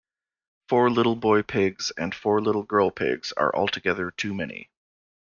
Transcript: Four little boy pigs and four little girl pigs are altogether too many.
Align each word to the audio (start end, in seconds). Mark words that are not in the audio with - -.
Four 0.67 0.89
little 0.89 1.15
boy 1.15 1.43
pigs 1.43 1.91
and 1.95 2.15
four 2.15 2.41
little 2.41 2.63
girl 2.63 2.89
pigs 2.89 3.33
are 3.33 3.55
altogether 3.55 4.09
too 4.09 4.33
many. 4.33 4.71